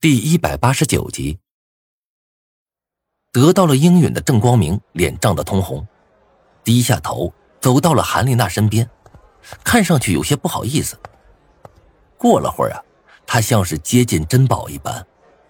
[0.00, 1.40] 第一百八十九集，
[3.32, 5.84] 得到了应允的郑光明脸涨得通红，
[6.62, 8.88] 低下头走到了韩丽娜身边，
[9.64, 10.96] 看上去有些不好意思。
[12.16, 12.78] 过了会儿啊，
[13.26, 15.04] 他像是接近珍宝一般，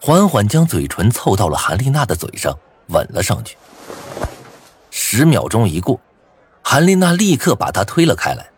[0.00, 3.58] 缓缓将嘴唇凑到了韩丽娜的嘴上，吻了上去。
[4.90, 6.00] 十秒钟一过，
[6.62, 8.50] 韩丽娜立刻把他推了开来，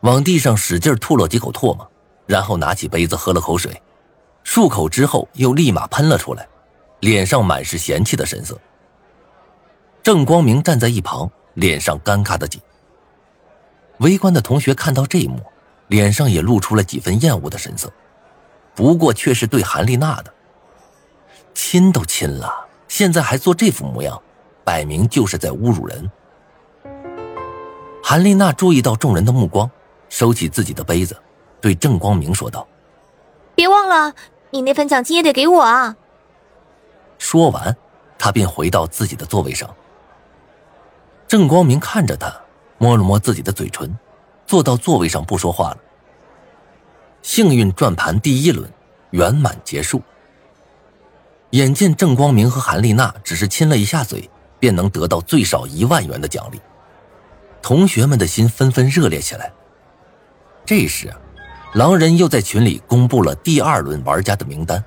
[0.00, 1.90] 往地上使劲吐了几口唾沫，
[2.26, 3.80] 然后拿起杯子喝了口水。
[4.46, 6.46] 漱口之后，又立马喷了出来，
[7.00, 8.56] 脸上满是嫌弃的神色。
[10.04, 12.60] 郑光明站在一旁，脸上尴尬的紧。
[13.98, 15.40] 围观的同学看到这一幕，
[15.88, 17.92] 脸上也露出了几分厌恶的神色，
[18.72, 20.32] 不过却是对韩丽娜的。
[21.52, 24.22] 亲都亲了，现在还做这副模样，
[24.62, 26.08] 摆明就是在侮辱人。
[28.00, 29.68] 韩丽娜注意到众人的目光，
[30.08, 31.20] 收起自己的杯子，
[31.60, 32.64] 对郑光明说道
[33.56, 34.14] ：“别忘了。”
[34.56, 35.94] 你那份奖金也得给我啊！
[37.18, 37.76] 说完，
[38.18, 39.68] 他便回到自己的座位上。
[41.28, 42.34] 郑光明看着他，
[42.78, 43.94] 摸了摸自己的嘴唇，
[44.46, 45.78] 坐到座位上不说话了。
[47.20, 48.72] 幸运转盘第一轮
[49.10, 50.00] 圆满结束。
[51.50, 56.58] 眼见郑光明和韩丽娜只是亲了一下嘴，便能得到最少一万元的奖励，
[57.60, 59.52] 同学们的心纷纷热烈起来。
[60.64, 61.14] 这时。
[61.76, 64.82] 狼人又在群里公布了第二轮玩家的名单。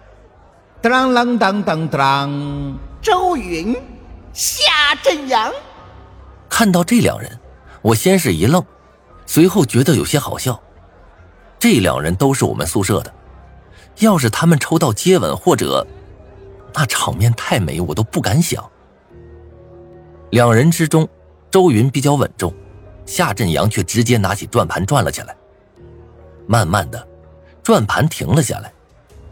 [0.81, 3.77] 当当当当当，周云、
[4.33, 5.53] 夏振阳。
[6.49, 7.39] 看到这两人，
[7.83, 8.65] 我先是一愣，
[9.27, 10.59] 随后觉得有些好笑。
[11.59, 13.13] 这两人都是我们宿舍的，
[13.99, 15.85] 要是他们抽到接吻或者，
[16.73, 18.67] 那场面太美，我都不敢想。
[20.31, 21.07] 两人之中，
[21.51, 22.51] 周云比较稳重，
[23.05, 25.35] 夏振阳却直接拿起转盘转了起来。
[26.49, 27.07] 慢慢的，
[27.61, 28.73] 转盘停了下来，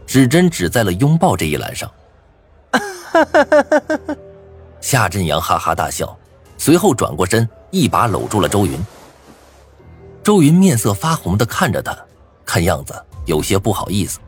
[0.06, 1.90] 指针指在了拥抱这一栏上。
[4.80, 6.16] 夏振阳哈哈大笑，
[6.56, 8.80] 随后转过身，一把搂住了周云。
[10.22, 11.98] 周云面色发红的看着他，
[12.44, 12.94] 看样子
[13.26, 14.20] 有些不好意思。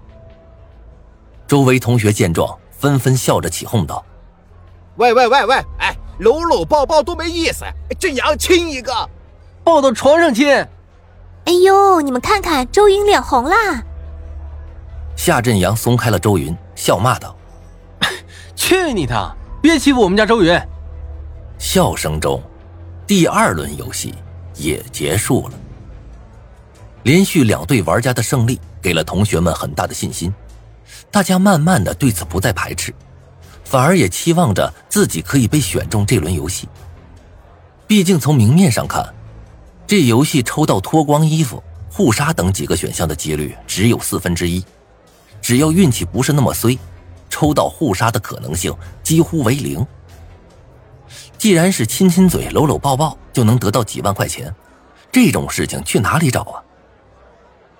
[1.46, 4.04] 周围同学见状，纷纷笑着起哄道
[4.98, 7.64] ：“喂喂喂喂，哎，搂搂抱抱多没意思，
[8.00, 8.92] 振阳亲一个，
[9.62, 10.66] 抱到床上亲。”
[11.44, 13.82] 哎呦，你们看看，周云脸红啦！
[15.16, 17.36] 夏振阳松开了周云，笑骂道
[18.54, 19.36] ：“去你的！
[19.60, 20.58] 别欺负我们家周云！”
[21.58, 22.42] 笑声中，
[23.06, 24.14] 第二轮游戏
[24.54, 25.54] 也结束了。
[27.02, 30.32] 连续两队玩家的胜利，给了同学们很大的信心，
[31.10, 32.94] 大家慢慢的对此不再排斥，
[33.64, 36.68] 反而也期望着自己可以被选中这轮游戏。
[37.86, 39.04] 毕竟从明面上看。
[39.90, 44.64] 这游戏抽到脱光衣服、互杀等几个选项的几率只有四分之一，
[45.42, 46.78] 只要运气不是那么衰，
[47.28, 49.84] 抽到互杀的可能性几乎为零。
[51.36, 54.54] 既然是亲亲嘴、搂搂抱抱就能得到几万块钱，
[55.10, 56.62] 这种事情去哪里找啊？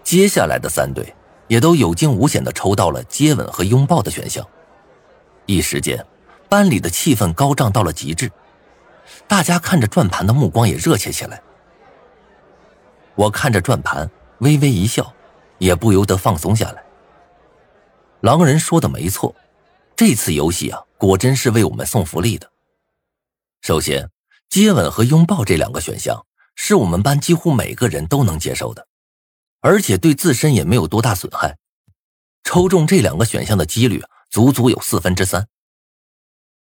[0.03, 1.15] 接下来的三队
[1.47, 4.45] 也都有惊无险的抽到了接吻和拥抱的选项，
[5.47, 6.05] 一时间，
[6.49, 8.29] 班里的气氛高涨到了极致，
[9.29, 11.41] 大家看着转盘的目光也热切起来。
[13.15, 15.15] 我看着转盘，微微一笑，
[15.59, 16.83] 也不由得放松下来。
[18.21, 19.35] 狼人说的没错，
[19.97, 22.51] 这次游戏啊，果真是为我们送福利的。
[23.63, 24.11] 首先，
[24.49, 28.87] 接吻和拥抱这两个选项是我们班几乎每个人都能接受的，
[29.61, 31.59] 而且对自身也没有多大损害。
[32.43, 35.47] 抽中这两个选项的几率足足有四分之三。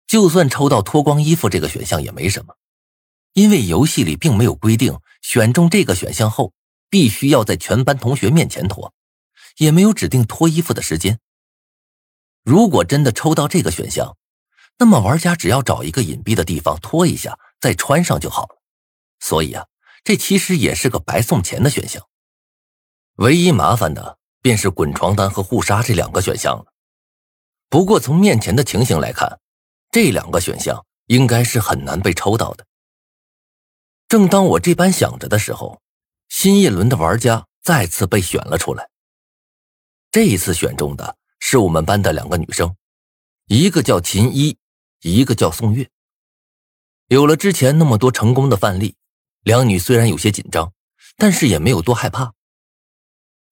[0.08, 2.56] 就算抽到脱光衣服这个选项也没什么。
[3.34, 6.54] 因为游戏里并没有规定选中这个选项后
[6.88, 8.94] 必须要在全班同学面前脱，
[9.58, 11.20] 也没有指定脱衣服的时间。
[12.44, 14.16] 如果真的抽到这个选项，
[14.78, 18.62] 那么玩家只要找一个隐蔽的地方脱一下再穿上就好了。
[19.20, 19.66] 所以啊，
[20.04, 22.08] 这其实也是个白送钱的选项。
[23.16, 26.66] 唯一麻烦的便是滚床单和互杀这两个选项了。
[27.68, 29.40] 不过从面前的情形来看，
[29.90, 32.64] 这两个选项应该是很难被抽到的。
[34.08, 35.82] 正当我这般想着的时候，
[36.30, 38.90] 新一轮的玩家再次被选了出来。
[40.12, 42.76] 这一次选中的是我们班的两个女生，
[43.48, 44.58] 一个叫秦一，
[45.02, 45.90] 一个叫宋月。
[47.08, 48.96] 有了之前那么多成功的范例，
[49.42, 50.74] 两女虽然有些紧张，
[51.18, 52.34] 但是也没有多害怕。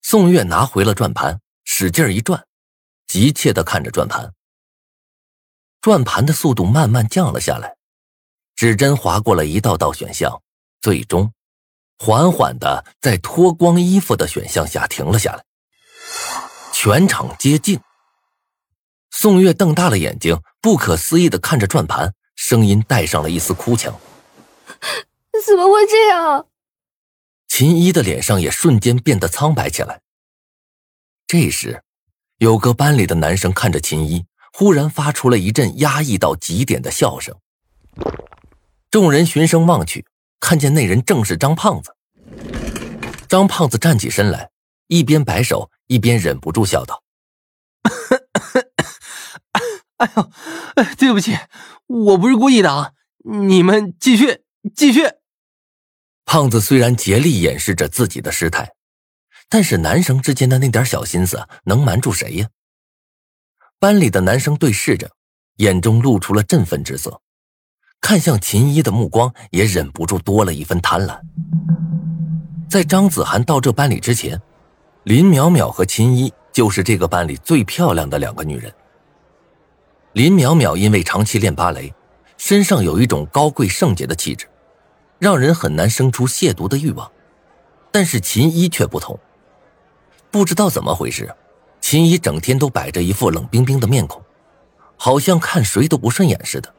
[0.02, 2.46] 宋月拿回了转盘，使劲一转，
[3.06, 4.34] 急切的看着转盘。
[5.80, 7.76] 转盘的速度慢慢降了下来，
[8.56, 10.42] 指针划过了一道道选项。
[10.80, 11.32] 最终，
[11.98, 15.44] 缓缓的在脱光衣服的选项下停了下来。
[16.72, 17.80] 全场皆静，
[19.10, 23.98] 宋月瞪大了眼睛，不可思议的看着转盘，声音带上了一丝哭腔
[25.46, 26.46] ：“怎么会这样？”
[27.48, 30.00] 秦一的脸上也瞬间变得苍白起来。
[31.26, 31.82] 这时，
[32.38, 37.34] 有个班里的男生看着秦一，忽然发出了一阵压抑到极点的笑声。
[38.94, 40.06] 众人循声望去，
[40.38, 41.96] 看见那人正是张胖子。
[43.26, 44.52] 张胖子站起身来，
[44.86, 47.02] 一边摆手，一边忍不住笑道
[49.98, 50.30] ：“哎呦，
[50.96, 51.36] 对不起，
[51.88, 52.92] 我不是故意的啊！
[53.24, 54.44] 你们继续，
[54.76, 55.00] 继续。”
[56.24, 58.74] 胖子虽然竭力掩饰着自己的失态，
[59.48, 62.48] 但是男生之间的那点小心思能瞒住谁呀？
[63.80, 65.10] 班里的男生对视着，
[65.56, 67.20] 眼中露出了振奋之色，
[68.04, 71.18] 看向秦一的目光也忍不住多了一分贪婪。
[72.68, 74.38] 在张子涵到这班里之前，
[75.04, 78.70] 林淼淼和秦一就是这个班里最漂亮的两个女人。
[80.12, 81.94] 林淼淼因为长期练芭蕾，
[82.36, 84.46] 身上有一种高贵圣洁的气质。
[85.18, 87.10] 让人很难生出亵渎的欲望，
[87.90, 89.18] 但是秦一却不同。
[90.30, 91.34] 不知道怎么回事，
[91.80, 94.20] 秦一整天都摆着一副冷冰冰的面孔，
[94.98, 96.74] 好像看谁都不顺眼似的。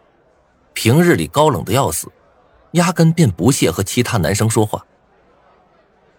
[0.75, 2.07] 平日里高冷的要死，
[2.73, 4.85] 压根便不屑和其他男生说话。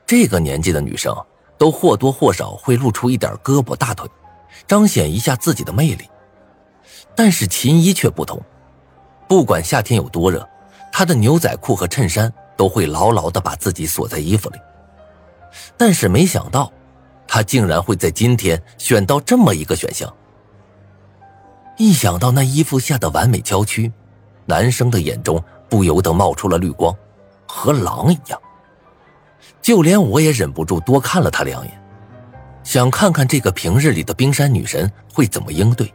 [0.04, 1.14] 这个年纪的女生
[1.56, 4.08] 都或多或少会露出一点胳膊大腿，
[4.66, 6.08] 彰显一下自己的魅力。
[7.14, 8.42] 但是秦一却不同，
[9.28, 10.46] 不管夏天有多热。
[10.92, 14.58] 他的牛仔裤和衬衫都会牢牢的把自己锁在衣服里，
[15.76, 16.72] 但是没想到，
[17.28, 20.10] 他竟然会在今天选到这么一个选项。
[21.76, 23.92] 一想到那衣服下的完美娇躯，
[24.46, 26.94] 男生的眼中不由得冒出了绿光，
[27.46, 28.40] 和狼一样。
[29.60, 31.82] 就连我也忍不住多看了他两眼，
[32.62, 35.92] 想看看这个平日里的冰山女神会怎么应对。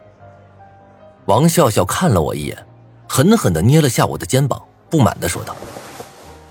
[1.26, 2.68] 王笑笑看了我一眼，
[3.08, 4.62] 狠狠的捏了下我的肩膀。
[4.90, 5.56] 不满的说道：“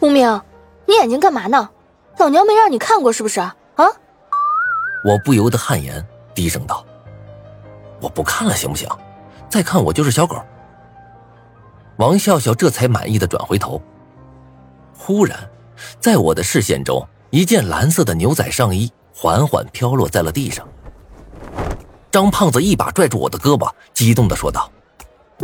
[0.00, 0.40] 无名，
[0.86, 1.68] 你眼睛干嘛呢？
[2.16, 3.54] 老娘没让你看过是不是啊？”
[5.04, 6.02] 我不由得汗颜，
[6.34, 6.84] 低声道
[8.00, 8.88] ：“我不看了，行不行？
[9.50, 10.36] 再看我就是小狗。”
[12.00, 13.80] 王笑笑这才满意的转回头。
[14.96, 15.38] 忽然，
[16.00, 20.66] 在我的视线中，一件蓝色的牛仔上衣缓缓飘落在了地上。
[22.10, 24.72] 张胖子一把拽住我的胳膊，激动的说道：“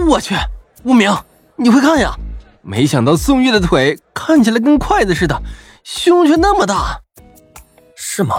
[0.08, 0.35] 我去，
[0.82, 1.14] 无名，
[1.56, 2.14] 你会看呀！”
[2.64, 5.38] 没想到宋玉的腿看起来跟筷子似的，
[5.85, 7.02] 胸却那么大，
[7.94, 8.35] 是吗？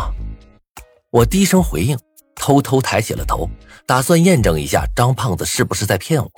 [1.12, 1.96] 我低声回应，
[2.36, 3.48] 偷偷抬起了头，
[3.86, 6.32] 打算验证一下张胖子是不是在骗我。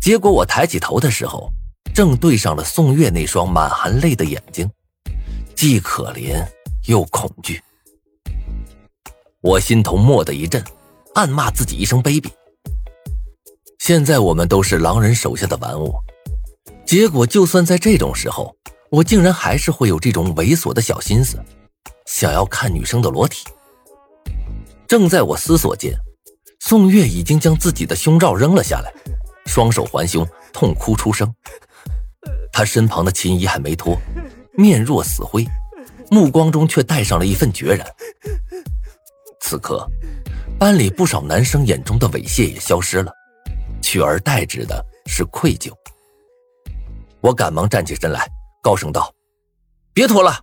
[0.00, 1.50] 结果我抬起头的时候，
[1.94, 4.70] 正对上了宋月那双满含泪的眼睛，
[5.54, 6.46] 既可怜
[6.86, 7.60] 又恐惧。
[9.40, 10.62] 我心头蓦地一震，
[11.14, 12.30] 暗骂自己一声卑鄙。
[13.78, 15.94] 现在我们都是狼人手下的玩物。
[16.84, 18.54] 结果，就算在这种时候，
[18.90, 21.36] 我竟然还是会有这种猥琐的小心思，
[22.06, 23.44] 想要看女生的裸体。
[24.86, 25.92] 正在我思索间，
[26.60, 28.92] 宋月已经将自己的胸罩扔了下来，
[29.46, 31.32] 双手环胸，痛哭出声。
[32.52, 33.96] 他身旁的秦怡还没脱，
[34.52, 35.46] 面若死灰，
[36.10, 37.86] 目光中却带上了一份决然。
[39.40, 39.88] 此刻，
[40.58, 43.12] 班里不少男生眼中的猥亵也消失了，
[43.80, 45.70] 取而代之的是愧疚。
[47.20, 48.28] 我赶忙站起身来，
[48.62, 49.12] 高声道
[49.92, 50.40] ：“别脱了！”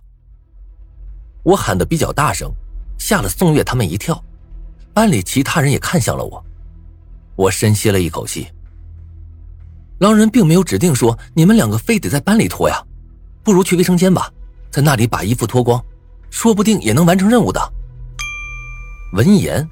[1.44, 2.50] 我喊的比较大声，
[2.98, 4.22] 吓了宋月他们一跳。
[4.94, 6.42] 班里其他人也看向了我。
[7.36, 8.48] 我深吸了一口气。
[9.98, 12.82] 狼人并没有指定说你们两个非得在班里脱呀，
[13.42, 14.30] 不如去卫生间吧，
[14.70, 15.82] 在那里把衣服脱光，
[16.30, 17.60] 说不定也能完成任务的。
[19.12, 19.68] 闻言，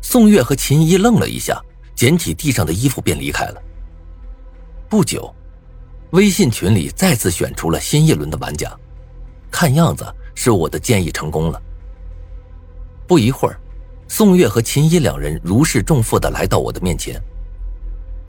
[0.00, 1.60] 宋月和秦一愣了一下，
[1.94, 3.62] 捡起地上的衣服便离开了。
[4.88, 5.34] 不久。
[6.10, 8.70] 微信群里再次选出了新一轮的玩家，
[9.50, 11.58] 看样子是我的建议成功了。
[13.08, 13.58] 不一会儿，
[14.08, 17.18] 宋月和秦一两人如释重负的来到我的面前。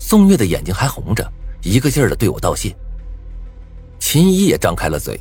[0.05, 1.25] 宋月的眼睛还红着，
[1.61, 2.75] 一个劲儿的对我道谢。
[3.99, 5.17] 秦一也张开了嘴，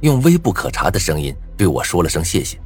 [0.00, 2.60] 用微不可察的声音对我说了声谢谢。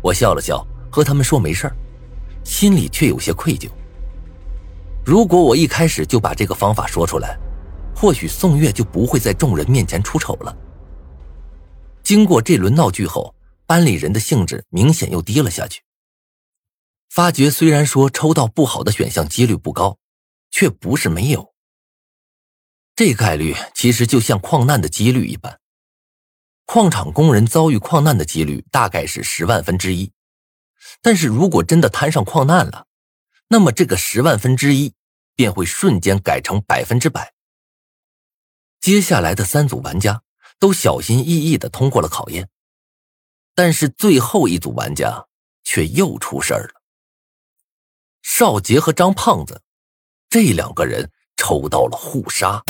[0.00, 1.76] 我笑了笑，和他们说没事儿，
[2.42, 3.68] 心里却有些愧疚。
[5.04, 7.38] 如果我一开始就把这个方法说出来。
[7.94, 10.54] 或许宋月就不会在众人面前出丑了。
[12.02, 13.34] 经过这轮闹剧后，
[13.66, 15.82] 班里人的兴致明显又低了下去。
[17.08, 19.96] 发觉虽然说抽到不好的选项几率不高，
[20.56, 21.54] 却不是没有。
[22.94, 25.60] 这概率其实就像矿难的几率一般，
[26.64, 30.10] 矿场工人遭遇矿难的几率大概是十万分之一。
[31.02, 32.86] 但是如果真的摊上矿难了，
[33.48, 34.94] 那么这个十万分之一
[35.34, 37.34] 便会瞬间改成百分之百。
[38.80, 40.22] 接下来的三组玩家
[40.58, 42.48] 都小心翼翼的通过了考验，
[43.54, 45.26] 但是最后一组玩家
[45.64, 46.80] 却又出事儿了。
[48.22, 49.60] 少杰和张胖子
[50.28, 52.62] 这两个人抽到了互杀。